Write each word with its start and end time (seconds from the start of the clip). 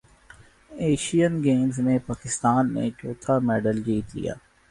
Asian 0.83 1.33
Games 1.43 1.79
میں 1.85 1.97
پاکستان 2.07 2.73
نے 2.73 2.85
چوتھا 2.99 3.37
میڈل 3.47 3.77
جیت 3.85 4.15
لیا 4.15 4.33